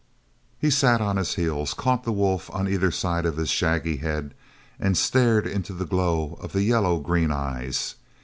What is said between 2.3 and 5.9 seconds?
on either side of the shaggy head, and stared into the